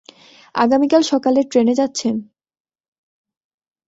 [0.55, 2.15] আপনি কাল সকালের ট্রেনে যাচ্ছেন।